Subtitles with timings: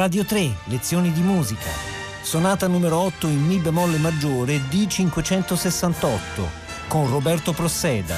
[0.00, 1.68] Radio 3, lezioni di musica.
[2.22, 6.16] Sonata numero 8 in Mi bemolle maggiore D568
[6.88, 8.16] con Roberto Prosseda.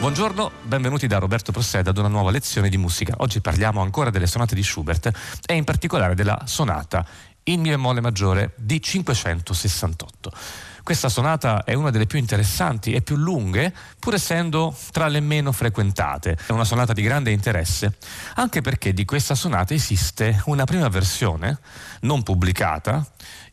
[0.00, 3.14] Buongiorno, benvenuti da Roberto Prosseda ad una nuova lezione di musica.
[3.18, 5.12] Oggi parliamo ancora delle sonate di Schubert
[5.46, 7.06] e in particolare della sonata
[7.44, 10.73] in Mi bemolle maggiore D568.
[10.84, 15.50] Questa sonata è una delle più interessanti e più lunghe, pur essendo tra le meno
[15.50, 16.36] frequentate.
[16.46, 17.96] È una sonata di grande interesse,
[18.34, 21.58] anche perché di questa sonata esiste una prima versione,
[22.00, 23.02] non pubblicata,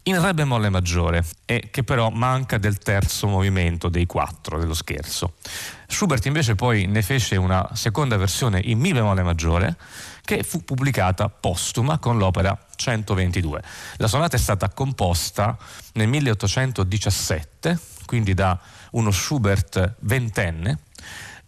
[0.03, 5.35] in Re bemolle maggiore e che però manca del terzo movimento dei quattro dello scherzo.
[5.87, 9.77] Schubert invece poi ne fece una seconda versione in Mi bemolle maggiore
[10.31, 13.61] che fu pubblicata postuma con l'opera 122.
[13.97, 15.57] La sonata è stata composta
[15.95, 18.57] nel 1817, quindi da
[18.91, 20.77] uno Schubert ventenne,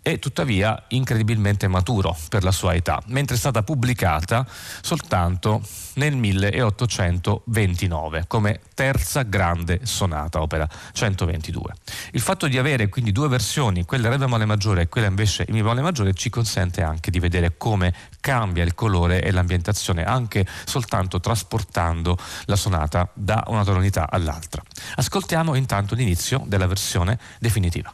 [0.03, 4.45] e tuttavia incredibilmente maturo per la sua età, mentre è stata pubblicata
[4.81, 11.73] soltanto nel 1829 come terza grande sonata, opera 122.
[12.11, 15.55] Il fatto di avere quindi due versioni, quella Re bemolle maggiore e quella invece in
[15.55, 20.45] Mi bemolle maggiore, ci consente anche di vedere come cambia il colore e l'ambientazione, anche
[20.65, 24.61] soltanto trasportando la sonata da una tonalità all'altra.
[24.95, 27.93] Ascoltiamo intanto l'inizio della versione definitiva.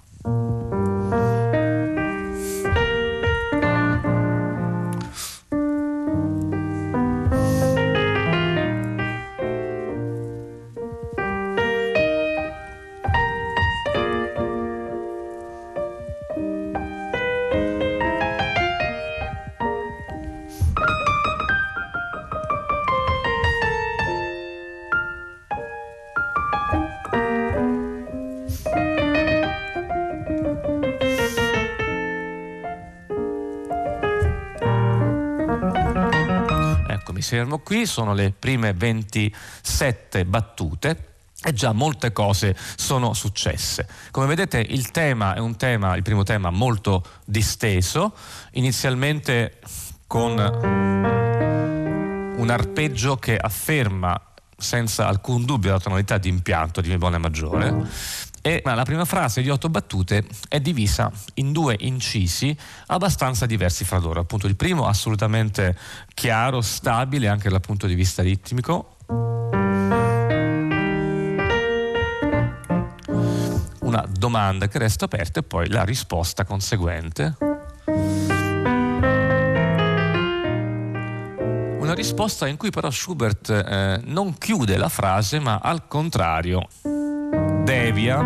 [37.30, 43.88] Fermo qui, sono le prime 27 battute e già molte cose sono successe.
[44.10, 48.16] Come vedete il tema è un tema, il primo tema molto disteso,
[48.54, 49.60] inizialmente
[50.08, 50.40] con
[52.36, 54.20] un arpeggio che afferma
[54.58, 57.88] senza alcun dubbio la tonalità di impianto di Mi maggiore
[58.50, 64.00] e la prima frase di otto battute è divisa in due incisi abbastanza diversi fra
[64.00, 64.22] loro.
[64.22, 65.78] Appunto, il primo assolutamente
[66.16, 68.98] chiaro, stabile anche dal punto di vista ritmico.
[73.82, 77.38] Una domanda che resta aperta e poi la risposta conseguente.
[81.78, 86.68] Una risposta in cui però Schubert eh, non chiude la frase, ma al contrario
[87.70, 88.20] devia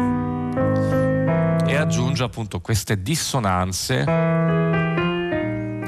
[1.67, 4.05] e aggiunge appunto queste dissonanze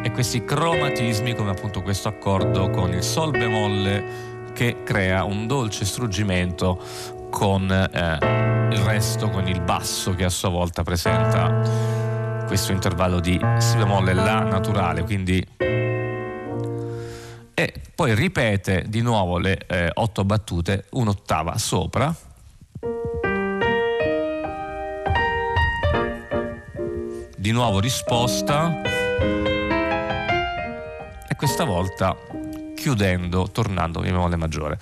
[0.04, 5.86] e questi cromatismi come appunto questo accordo con il sol bemolle che crea un dolce
[5.86, 6.84] struggimento
[7.30, 8.18] con eh,
[8.74, 14.14] il resto, con il basso che a sua volta presenta questo intervallo di si bemolle
[14.14, 15.42] la naturale, quindi
[17.54, 22.14] e poi ripete di nuovo le eh, otto battute un'ottava sopra
[27.46, 28.82] di nuovo risposta
[31.28, 32.18] e questa volta
[32.76, 34.80] chiudendo, tornando in bemolle maggiore.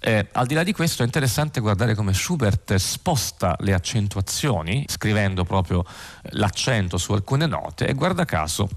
[0.00, 5.42] Eh, al di là di questo è interessante guardare come Schubert sposta le accentuazioni, scrivendo
[5.42, 5.84] proprio
[6.34, 8.68] l'accento su alcune note e guarda caso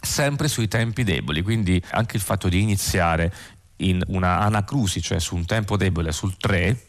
[0.00, 3.30] sempre sui tempi deboli, quindi anche il fatto di iniziare
[3.76, 6.80] in una anacrusi, cioè su un tempo debole sul 3,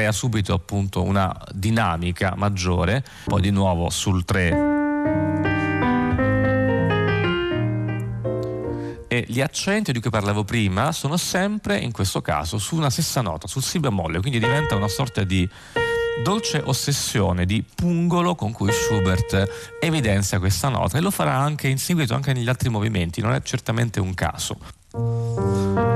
[0.00, 4.78] crea subito appunto una dinamica maggiore, poi di nuovo sul 3
[9.08, 13.20] e gli accenti di cui parlavo prima sono sempre in questo caso su una stessa
[13.20, 15.46] nota, sul si bemolle, quindi diventa una sorta di
[16.22, 21.78] dolce ossessione di pungolo con cui Schubert evidenzia questa nota e lo farà anche in
[21.78, 25.89] seguito anche negli altri movimenti, non è certamente un caso.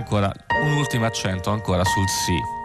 [0.00, 0.32] Ancora
[0.62, 2.58] un ultimo accento ancora sul sì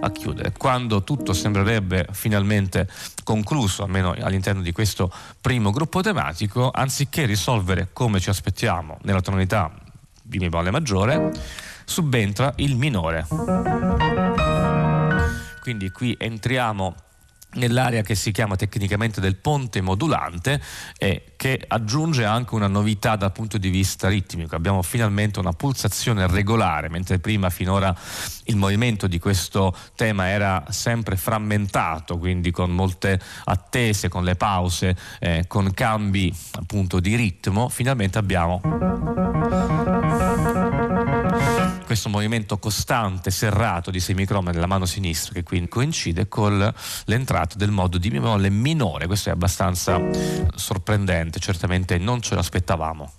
[0.00, 0.52] a chiudere.
[0.56, 2.88] Quando tutto sembrerebbe finalmente
[3.24, 5.10] concluso, almeno all'interno di questo
[5.40, 9.70] primo gruppo tematico, anziché risolvere come ci aspettiamo nella tonalità
[10.22, 11.32] di Mi bemolle maggiore,
[11.84, 13.26] subentra il minore.
[15.60, 16.94] Quindi qui entriamo
[17.54, 20.60] nell'area che si chiama tecnicamente del ponte modulante
[20.96, 24.54] e che aggiunge anche una novità dal punto di vista ritmico.
[24.54, 27.94] Abbiamo finalmente una pulsazione regolare, mentre prima finora
[28.44, 34.96] il movimento di questo tema era sempre frammentato, quindi con molte attese, con le pause,
[35.18, 38.60] eh, con cambi appunto di ritmo, finalmente abbiamo
[41.90, 46.72] questo movimento costante, serrato di semicroma nella mano sinistra che quindi coincide con
[47.06, 49.08] l'entrata del modo di bemolle minore.
[49.08, 50.00] Questo è abbastanza
[50.54, 53.12] sorprendente, certamente non ce l'aspettavamo.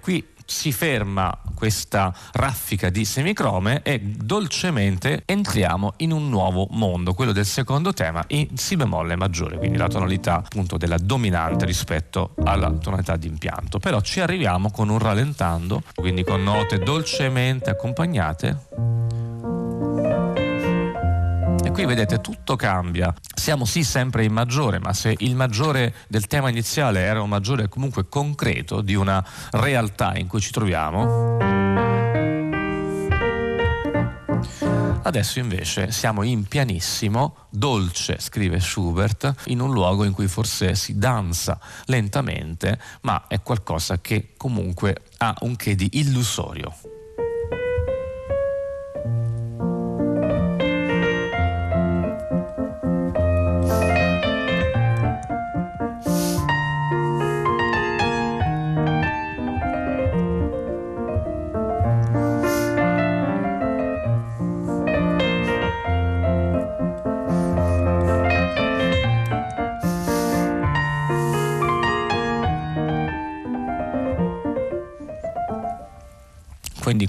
[0.00, 7.32] Qui si ferma questa raffica di semicrome e dolcemente entriamo in un nuovo mondo, quello
[7.32, 12.72] del secondo tema in Si bemolle maggiore, quindi la tonalità appunto della dominante rispetto alla
[12.72, 13.78] tonalità di impianto.
[13.78, 18.99] Però ci arriviamo con un rallentando, quindi con note dolcemente accompagnate
[21.70, 23.14] e qui vedete tutto cambia.
[23.34, 27.68] Siamo sì sempre in maggiore, ma se il maggiore del tema iniziale era un maggiore
[27.68, 31.38] comunque concreto di una realtà in cui ci troviamo,
[35.02, 40.98] Adesso invece siamo in pianissimo, dolce, scrive Schubert, in un luogo in cui forse si
[40.98, 46.99] danza lentamente, ma è qualcosa che comunque ha un che di illusorio.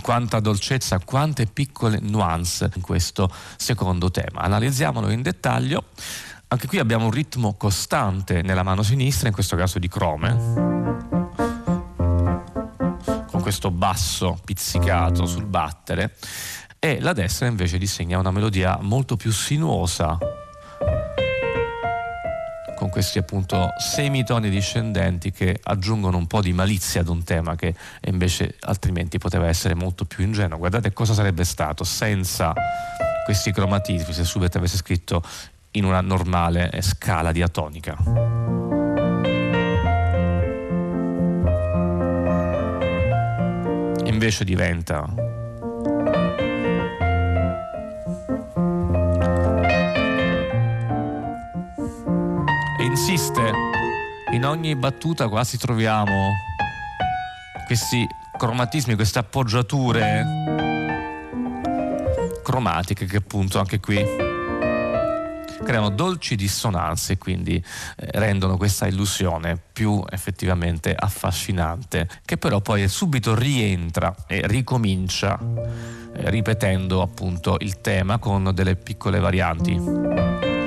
[0.01, 4.41] Quanta dolcezza, quante piccole nuance in questo secondo tema.
[4.41, 5.85] Analizziamolo in dettaglio.
[6.47, 10.35] Anche qui abbiamo un ritmo costante nella mano sinistra, in questo caso di crome,
[13.29, 16.17] con questo basso pizzicato sul battere,
[16.77, 20.17] e la destra invece disegna una melodia molto più sinuosa,
[22.81, 27.75] con questi appunto semitoni discendenti che aggiungono un po' di malizia ad un tema che
[28.05, 30.57] invece altrimenti poteva essere molto più ingenuo.
[30.57, 32.51] Guardate cosa sarebbe stato senza
[33.23, 35.21] questi cromatismi se Schubert avesse scritto
[35.73, 37.95] in una normale scala diatonica.
[44.05, 45.30] Invece diventa
[52.91, 53.51] insiste
[54.33, 56.33] in ogni battuta quasi troviamo
[57.65, 58.05] questi
[58.37, 60.25] cromatismi, queste appoggiature
[62.43, 64.05] cromatiche che appunto anche qui
[65.63, 72.89] creano dolci dissonanze e quindi eh, rendono questa illusione più effettivamente affascinante, che però poi
[72.89, 80.60] subito rientra e ricomincia eh, ripetendo appunto il tema con delle piccole varianti.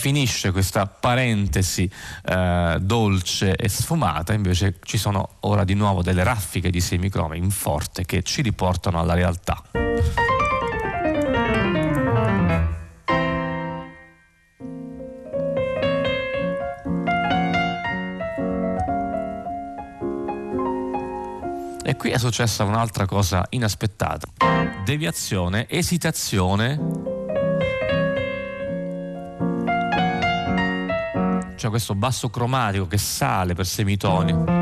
[0.00, 1.88] Finisce questa parentesi
[2.24, 7.50] eh, dolce e sfumata, invece ci sono ora di nuovo delle raffiche di semicrome in
[7.50, 9.89] forte che ci riportano alla realtà.
[22.00, 24.26] Qui è successa un'altra cosa inaspettata.
[24.86, 26.80] Deviazione, esitazione.
[31.56, 34.59] C'è questo basso cromatico che sale per semitoni.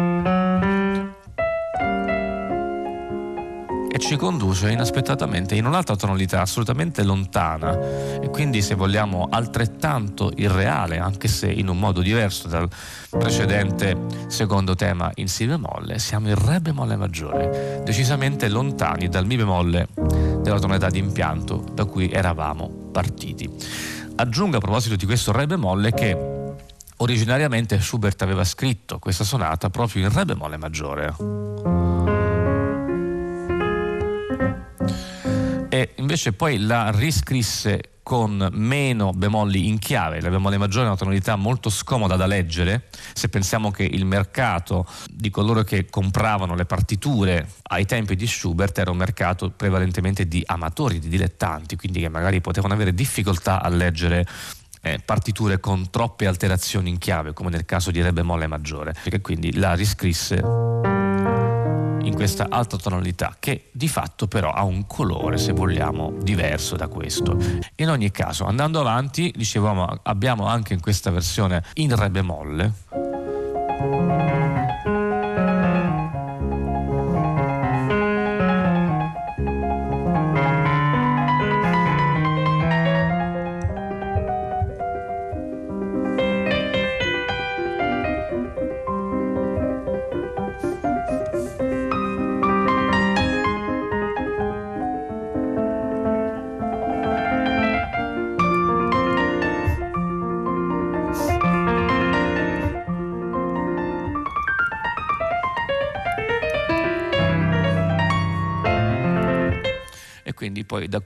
[4.08, 7.78] Ci conduce inaspettatamente in un'altra tonalità assolutamente lontana
[8.18, 12.66] e quindi se vogliamo altrettanto irreale, anche se in un modo diverso dal
[13.10, 13.94] precedente
[14.28, 19.88] secondo tema in Si bemolle, siamo in Re bemolle maggiore, decisamente lontani dal Mi bemolle
[20.40, 23.46] della tonalità di impianto da cui eravamo partiti.
[24.16, 26.16] Aggiungo a proposito di questo Re bemolle che
[26.96, 31.77] originariamente Schubert aveva scritto questa sonata proprio in Re bemolle maggiore.
[35.78, 40.20] E invece poi la riscrisse con meno bemolli in chiave.
[40.20, 42.88] La bemolle maggiore è una tonalità molto scomoda da leggere.
[43.12, 48.76] Se pensiamo che il mercato di coloro che compravano le partiture ai tempi di Schubert
[48.78, 53.68] era un mercato prevalentemente di amatori, di dilettanti, quindi che magari potevano avere difficoltà a
[53.68, 54.26] leggere
[54.80, 59.20] eh, partiture con troppe alterazioni in chiave, come nel caso di Re bemolle maggiore, e
[59.20, 60.97] quindi la riscrisse
[62.08, 66.88] in questa alta tonalità che di fatto però ha un colore, se vogliamo, diverso da
[66.88, 67.36] questo.
[67.76, 72.72] In ogni caso, andando avanti, dicevamo, abbiamo anche in questa versione in Re bemolle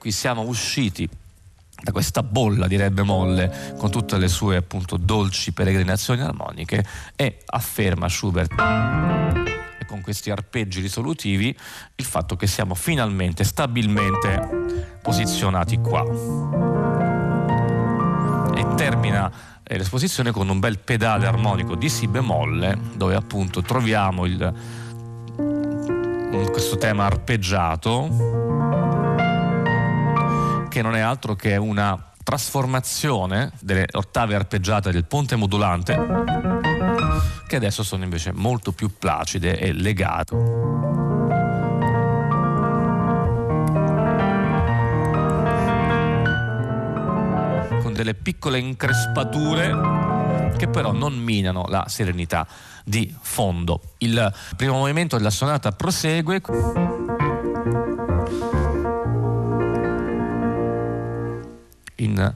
[0.03, 1.07] cui siamo usciti
[1.81, 7.37] da questa bolla di Re bemolle con tutte le sue appunto dolci peregrinazioni armoniche e
[7.45, 8.53] afferma Schubert.
[9.87, 11.57] Con questi arpeggi risolutivi
[11.95, 16.03] il fatto che siamo finalmente stabilmente posizionati qua.
[18.55, 19.31] E termina
[19.63, 24.53] eh, l'esposizione con un bel pedale armonico di Si bemolle dove appunto troviamo il,
[26.51, 28.52] questo tema arpeggiato
[30.73, 35.93] che non è altro che una trasformazione delle ottave arpeggiate del ponte modulante
[37.45, 40.35] che adesso sono invece molto più placide e legate.
[47.83, 49.77] Con delle piccole increspature
[50.57, 52.47] che però non minano la serenità
[52.83, 53.79] di fondo.
[53.99, 56.41] Il primo movimento della sonata prosegue
[62.03, 62.33] in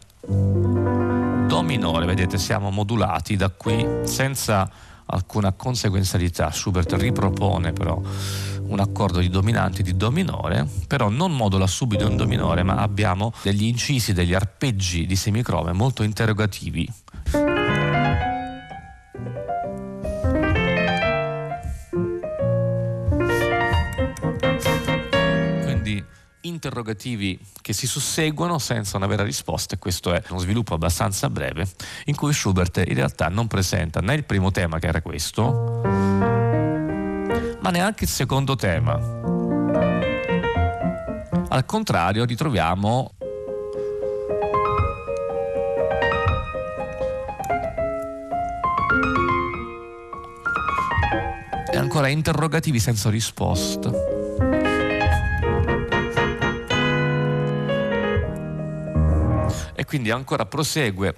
[1.47, 4.69] Do minore, vedete siamo modulati da qui senza
[5.05, 6.51] alcuna conseguenzialità.
[6.51, 8.01] Schubert ripropone però
[8.67, 12.77] un accordo di dominanti di Do minore, però non modula subito in Do minore, ma
[12.77, 16.91] abbiamo degli incisi, degli arpeggi di semicrome molto interrogativi.
[26.67, 31.65] Interrogativi che si susseguono senza una vera risposta e questo è uno sviluppo abbastanza breve
[32.05, 35.81] in cui Schubert in realtà non presenta né il primo tema che era questo,
[37.61, 38.95] ma neanche il secondo tema.
[41.49, 43.13] Al contrario ritroviamo
[51.73, 54.16] ancora interrogativi senza risposta.
[59.87, 61.15] Quindi ancora prosegue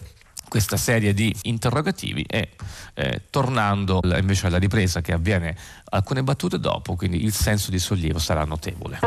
[0.47, 2.51] questa serie di interrogativi e
[2.93, 8.19] eh, tornando invece alla ripresa che avviene alcune battute dopo, quindi il senso di sollievo
[8.19, 8.99] sarà notevole.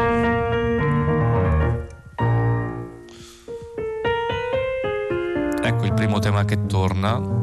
[5.64, 7.40] Ecco il primo tema che torna.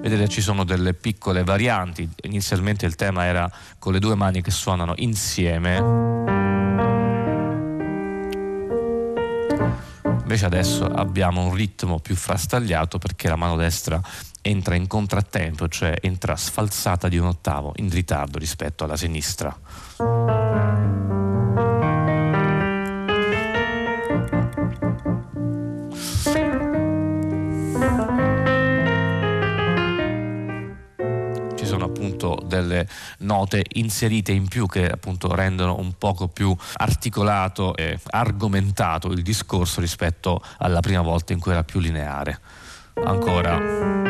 [0.00, 4.50] Vedete ci sono delle piccole varianti, inizialmente il tema era con le due mani che
[4.50, 6.19] suonano insieme
[10.30, 14.00] Invece adesso abbiamo un ritmo più frastagliato perché la mano destra
[14.42, 19.52] entra in contrattempo, cioè entra sfalsata di un ottavo in ritardo rispetto alla sinistra.
[32.46, 39.22] Delle note inserite in più che appunto rendono un poco più articolato e argomentato il
[39.22, 42.40] discorso rispetto alla prima volta in cui era più lineare.
[43.04, 44.08] Ancora.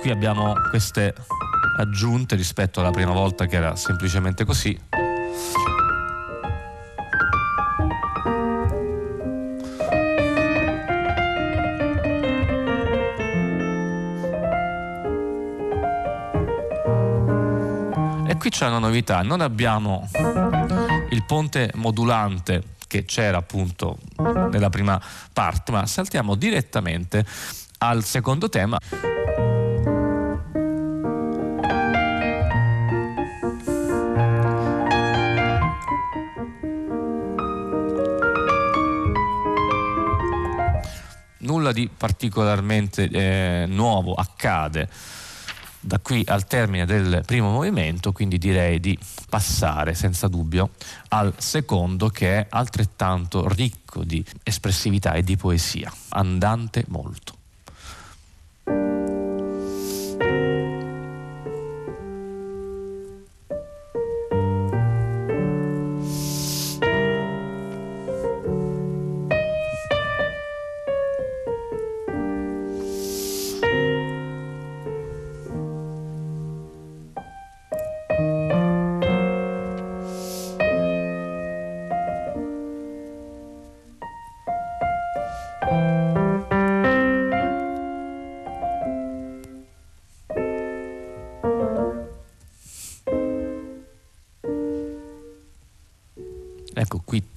[0.00, 1.12] Qui abbiamo queste
[1.76, 4.78] aggiunte rispetto alla prima volta che era semplicemente così.
[18.26, 20.08] E qui c'è una novità, non abbiamo
[21.10, 23.98] il ponte modulante che c'era appunto
[24.50, 25.00] nella prima
[25.32, 27.24] parte, ma saltiamo direttamente
[27.78, 28.78] al secondo tema.
[41.70, 44.88] Nulla di particolarmente eh, nuovo accade
[45.82, 48.98] da qui al termine del primo movimento, quindi direi di
[49.28, 50.70] passare senza dubbio
[51.08, 57.39] al secondo che è altrettanto ricco di espressività e di poesia, andante molto.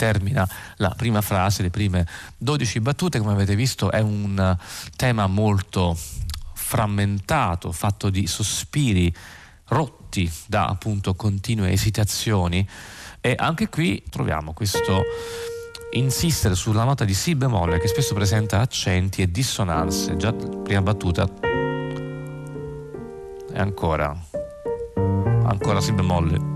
[0.04, 0.46] Termina
[0.78, 2.06] la prima frase, le prime
[2.38, 4.58] 12 battute, come avete visto è un
[4.98, 5.98] tema molto
[6.54, 9.14] frammentato, fatto di sospiri
[9.68, 12.68] rotti da appunto continue esitazioni.
[13.22, 15.04] E anche qui troviamo questo
[15.92, 21.30] insistere sulla nota di Si bemolle che spesso presenta accenti e dissonanze, già prima battuta
[23.54, 24.14] e ancora
[25.46, 26.53] ancora Si bemolle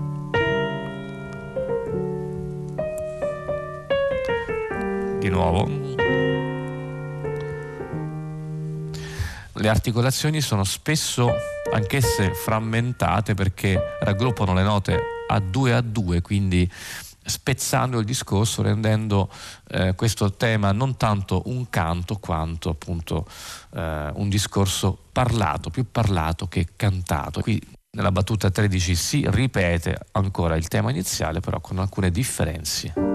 [5.38, 5.96] nuovo.
[9.52, 11.32] Le articolazioni sono spesso
[11.72, 16.70] anch'esse frammentate perché raggruppano le note a due a due, quindi
[17.24, 19.30] spezzando il discorso, rendendo
[19.68, 23.26] eh, questo tema non tanto un canto quanto appunto
[23.74, 27.42] eh, un discorso parlato, più parlato che cantato.
[27.42, 27.60] Qui
[27.96, 33.07] nella battuta 13 si ripete ancora il tema iniziale, però con alcune differenze.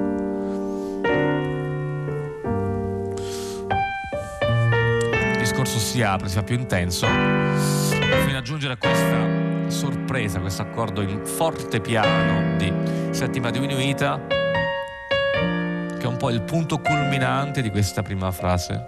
[5.53, 11.01] Discorso si apre, si fa più intenso, fino ad aggiungere a questa sorpresa, questo accordo
[11.01, 12.73] in forte piano di
[13.11, 18.83] settima diminuita, che è un po' il punto culminante di questa prima frase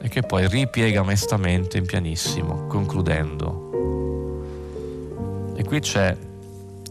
[0.00, 3.64] e che poi ripiega mestamente in pianissimo, concludendo.
[5.56, 6.16] E qui c'è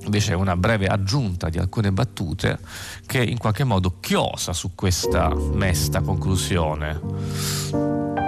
[0.04, 2.60] invece una breve aggiunta di alcune battute
[3.08, 8.25] che in qualche modo chiosa su questa mesta conclusione.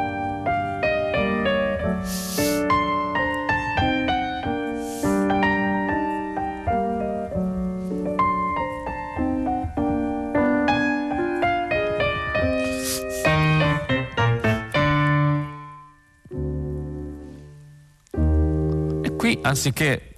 [19.28, 20.14] Qui anziché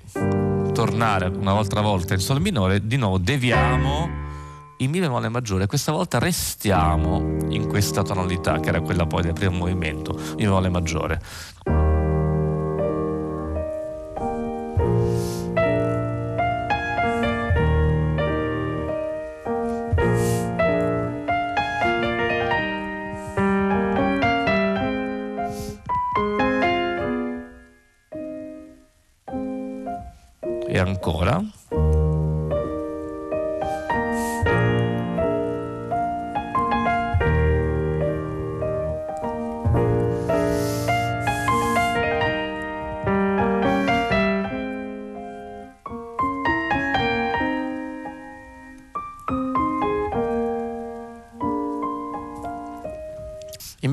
[0.71, 4.07] tornare una volta in sol minore, di nuovo deviamo
[4.77, 9.33] in mi bemolle maggiore, questa volta restiamo in questa tonalità che era quella poi del
[9.33, 11.21] primo movimento, mi bemolle maggiore.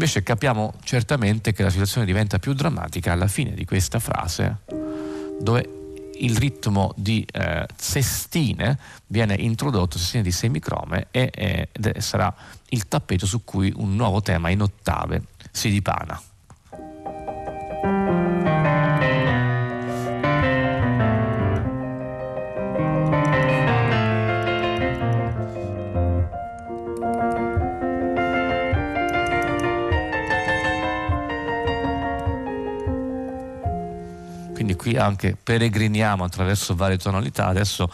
[0.07, 4.59] Invece capiamo certamente che la situazione diventa più drammatica alla fine di questa frase,
[5.41, 11.33] dove il ritmo di eh, sestine viene introdotto, sestine di semicrome, e,
[11.73, 12.33] ed sarà
[12.69, 16.23] il tappeto su cui un nuovo tema in ottave si dipana.
[35.07, 37.91] Anche peregriniamo attraverso varie tonalità, adesso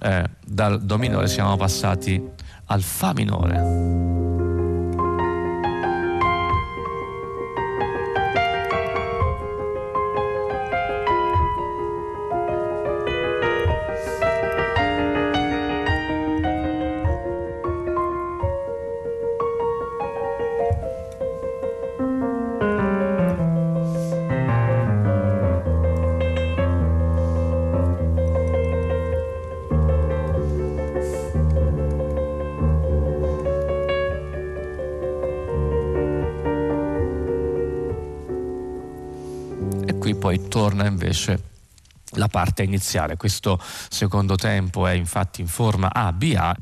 [0.00, 2.20] eh, dal Do minore siamo passati
[2.66, 4.43] al Fa minore.
[40.24, 41.38] Poi torna invece
[42.12, 43.18] la parte iniziale.
[43.18, 43.60] Questo
[43.90, 46.56] secondo tempo è infatti in forma ABA.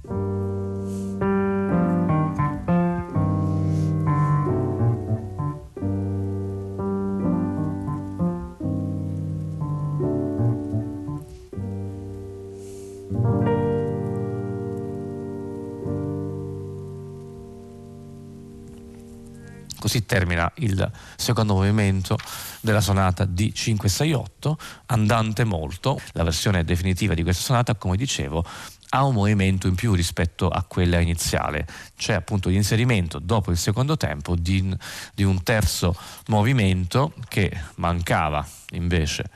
[19.82, 22.16] Così termina il secondo movimento
[22.60, 24.52] della sonata D568,
[24.86, 26.00] andante molto.
[26.12, 28.44] La versione definitiva di questa sonata, come dicevo,
[28.90, 31.66] ha un movimento in più rispetto a quella iniziale.
[31.96, 34.72] C'è appunto l'inserimento dopo il secondo tempo di,
[35.14, 35.96] di un terzo
[36.28, 39.30] movimento che mancava invece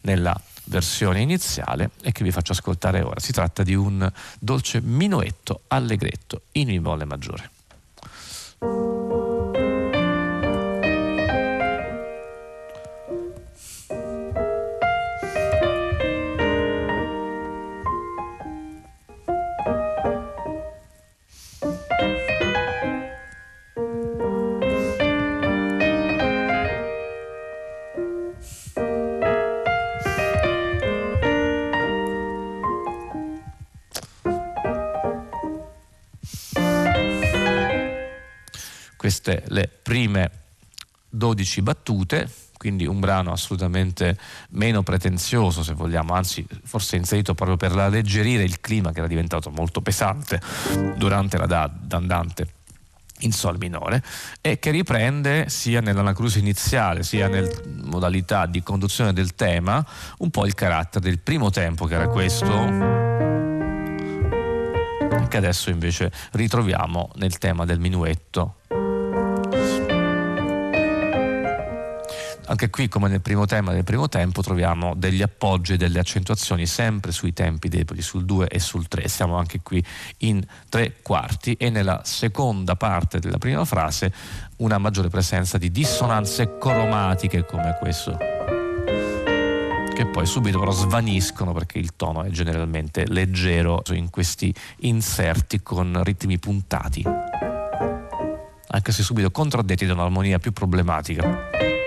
[0.00, 0.34] nella
[0.64, 3.20] versione iniziale e che vi faccio ascoltare ora.
[3.20, 7.50] Si tratta di un dolce minuetto allegretto in mi bemolle maggiore.
[39.00, 40.30] Queste le prime
[41.08, 44.14] 12 battute, quindi un brano assolutamente
[44.50, 49.48] meno pretenzioso se vogliamo, anzi forse inserito proprio per alleggerire il clima che era diventato
[49.48, 50.38] molto pesante
[50.98, 52.48] durante la d'andante
[53.20, 54.02] in sol minore
[54.42, 57.48] e che riprende sia nell'anacrusi iniziale sia nella
[57.84, 59.82] modalità di conduzione del tema
[60.18, 63.08] un po' il carattere del primo tempo che era questo
[65.28, 68.56] che adesso invece ritroviamo nel tema del minuetto
[72.50, 76.66] Anche qui, come nel primo tema del primo tempo, troviamo degli appoggi e delle accentuazioni
[76.66, 79.06] sempre sui tempi deboli, sul 2 e sul 3.
[79.06, 79.82] Siamo anche qui
[80.18, 84.12] in tre quarti e nella seconda parte della prima frase
[84.56, 88.18] una maggiore presenza di dissonanze cromatiche come questo
[89.94, 96.02] che poi subito però svaniscono perché il tono è generalmente leggero in questi inserti con
[96.02, 97.04] ritmi puntati,
[98.68, 101.78] anche se subito contraddetti da un'armonia più problematica.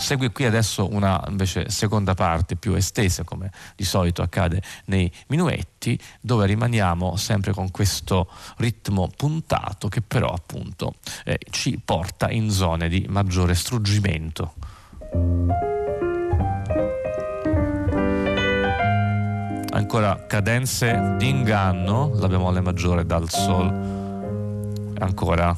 [0.00, 5.96] Segue qui adesso una invece seconda parte più estesa, come di solito accade nei minuetti,
[6.22, 12.88] dove rimaniamo sempre con questo ritmo puntato che però appunto eh, ci porta in zone
[12.88, 14.54] di maggiore struggimento.
[19.70, 24.94] Ancora cadenze di inganno, la bemolle maggiore dal sol.
[24.98, 25.56] Ancora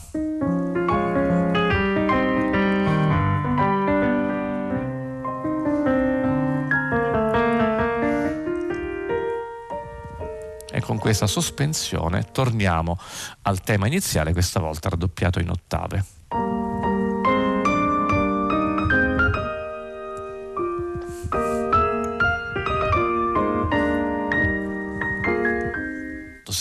[10.82, 12.98] con questa sospensione torniamo
[13.42, 16.04] al tema iniziale, questa volta raddoppiato in ottave.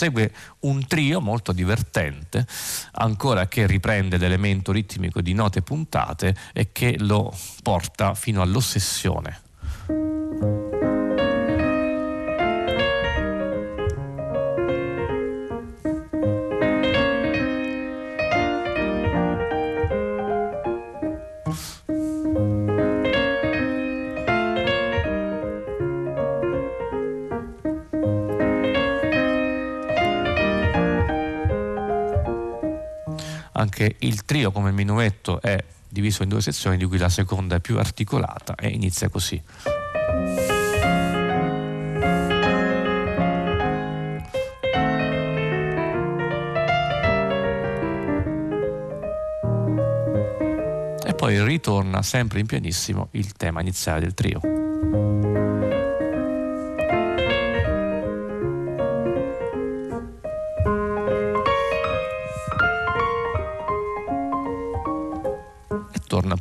[0.02, 0.32] segue
[0.62, 2.48] un trio molto divertente,
[2.94, 7.32] ancora che riprende l'elemento ritmico di note puntate e che lo
[7.62, 9.51] porta fino all'ossessione.
[33.82, 35.58] Anche il trio come minuetto è
[35.90, 39.42] diviso in due sezioni, di cui la seconda è più articolata e inizia così.
[51.04, 55.31] E poi ritorna sempre in pianissimo il tema iniziale del trio.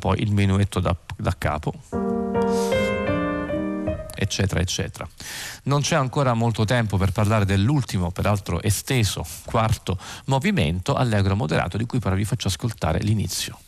[0.01, 1.73] Poi il minuetto da, da capo
[4.15, 5.07] eccetera eccetera.
[5.63, 11.85] Non c'è ancora molto tempo per parlare dell'ultimo, peraltro esteso, quarto movimento allegro moderato di
[11.85, 13.59] cui però vi faccio ascoltare l'inizio.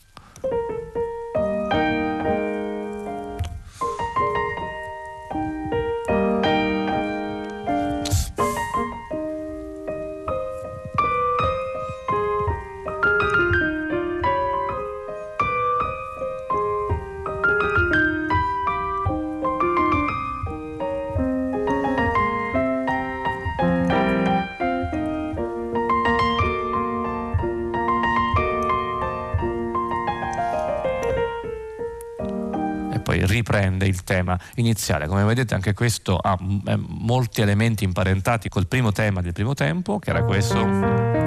[33.54, 35.08] Riprende il tema iniziale.
[35.08, 40.00] Come vedete anche questo ha eh, molti elementi imparentati col primo tema del primo tempo,
[40.00, 41.22] che era questo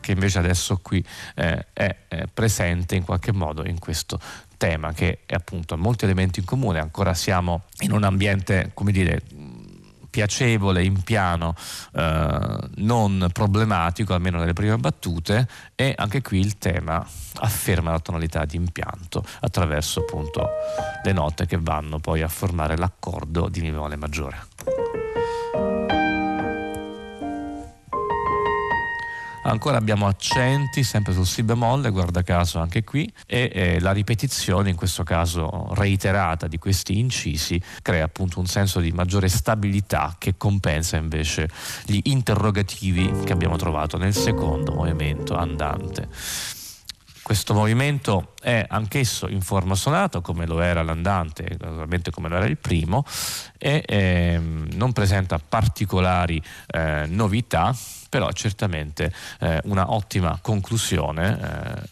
[0.00, 1.02] che invece adesso qui
[1.34, 4.20] eh, è, è presente in qualche modo in questo
[4.58, 9.22] tema che appunto ha molti elementi in comune, ancora siamo in un ambiente, come dire,
[10.14, 11.56] piacevole in piano,
[11.92, 17.04] eh, non problematico, almeno nelle prime battute, e anche qui il tema
[17.38, 20.48] afferma la tonalità di impianto attraverso appunto
[21.02, 24.93] le note che vanno poi a formare l'accordo di Mi bemolle maggiore.
[29.46, 34.70] Ancora abbiamo accenti sempre sul Si bemolle, guarda caso anche qui, e eh, la ripetizione,
[34.70, 40.36] in questo caso reiterata, di questi incisi crea appunto un senso di maggiore stabilità che
[40.38, 41.50] compensa invece
[41.84, 46.08] gli interrogativi che abbiamo trovato nel secondo movimento andante.
[47.24, 52.44] Questo movimento è anch'esso in forma sonata, come lo era l'andante, naturalmente come lo era
[52.44, 53.04] il primo,
[53.58, 57.74] e ehm, non presenta particolari eh, novità,
[58.14, 61.88] però certamente eh, una ottima conclusione,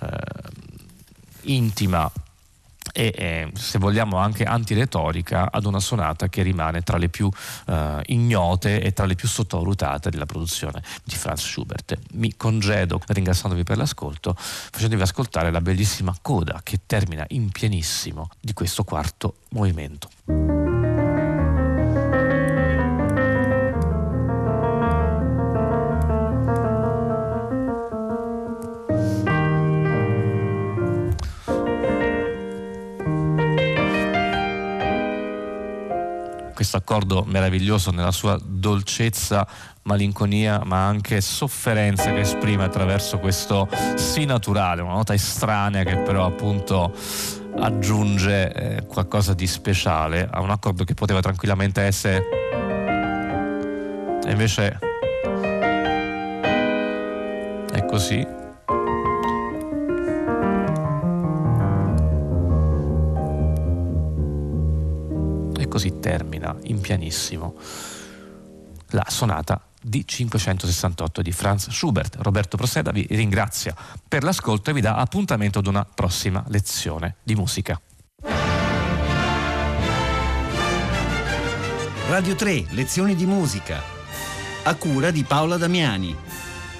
[0.00, 0.70] eh, eh
[1.44, 2.12] intima
[2.92, 7.28] e eh, se vogliamo anche antiretorica ad una sonata che rimane tra le più
[7.66, 11.98] eh, ignote e tra le più sottovalutate della produzione di Franz Schubert.
[12.12, 18.52] Mi congedo ringraziandovi per l'ascolto, facendovi ascoltare la bellissima coda che termina in pianissimo di
[18.52, 20.71] questo quarto movimento.
[36.62, 39.44] Questo accordo meraviglioso nella sua dolcezza,
[39.82, 46.24] malinconia, ma anche sofferenza che esprime attraverso questo sì naturale, una nota estranea che però
[46.24, 46.94] appunto
[47.58, 52.24] aggiunge eh, qualcosa di speciale a un accordo che poteva tranquillamente essere
[54.24, 54.78] e invece
[57.72, 58.41] è così
[65.72, 67.54] così termina in pianissimo
[68.88, 72.16] la sonata di 568 di Franz Schubert.
[72.20, 73.74] Roberto Proseda vi ringrazia
[74.06, 77.80] per l'ascolto e vi dà appuntamento ad una prossima lezione di musica.
[82.10, 83.80] Radio 3, lezioni di musica.
[84.64, 86.14] A cura di Paola Damiani.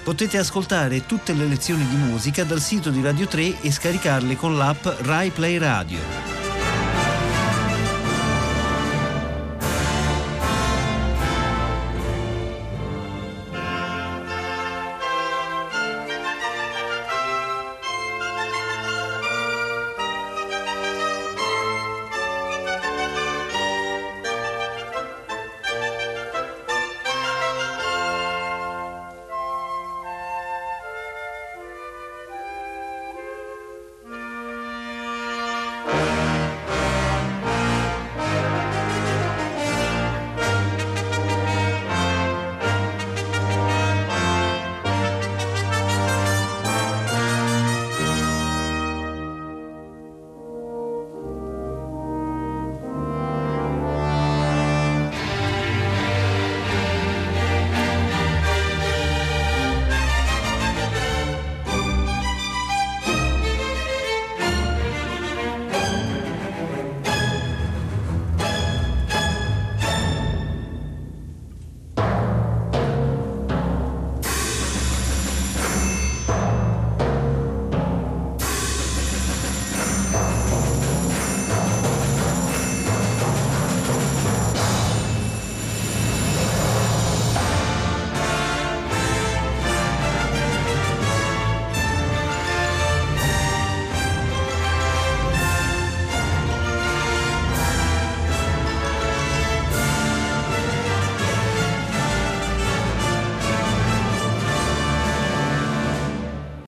[0.03, 4.55] Potete ascoltare tutte le lezioni di musica dal sito di Radio 3 e scaricarle con
[4.55, 6.32] l'app Rai Play Radio.